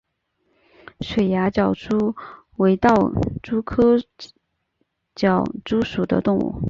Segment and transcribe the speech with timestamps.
[1.01, 2.15] 水涯狡蛛
[2.55, 3.11] 为盗
[3.43, 3.99] 蛛科
[5.15, 6.59] 狡蛛属的动物。